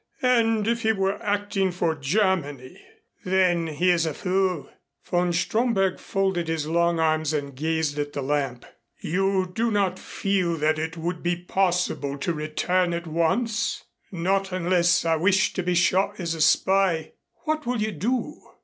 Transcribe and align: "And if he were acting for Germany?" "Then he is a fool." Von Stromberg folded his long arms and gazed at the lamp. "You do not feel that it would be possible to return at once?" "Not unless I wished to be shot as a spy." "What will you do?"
"And 0.23 0.67
if 0.67 0.81
he 0.81 0.93
were 0.93 1.21
acting 1.21 1.69
for 1.71 1.93
Germany?" 1.93 2.81
"Then 3.23 3.67
he 3.67 3.91
is 3.91 4.07
a 4.07 4.15
fool." 4.15 4.67
Von 5.03 5.31
Stromberg 5.31 5.99
folded 5.99 6.47
his 6.47 6.65
long 6.65 6.99
arms 6.99 7.33
and 7.33 7.55
gazed 7.55 7.99
at 7.99 8.13
the 8.13 8.23
lamp. 8.23 8.65
"You 8.99 9.51
do 9.53 9.69
not 9.69 9.99
feel 9.99 10.55
that 10.55 10.79
it 10.79 10.97
would 10.97 11.21
be 11.21 11.35
possible 11.35 12.17
to 12.17 12.33
return 12.33 12.95
at 12.95 13.05
once?" 13.05 13.83
"Not 14.11 14.51
unless 14.51 15.05
I 15.05 15.17
wished 15.17 15.55
to 15.57 15.61
be 15.61 15.75
shot 15.75 16.19
as 16.19 16.33
a 16.33 16.41
spy." 16.41 17.11
"What 17.43 17.67
will 17.67 17.79
you 17.79 17.91
do?" 17.91 18.39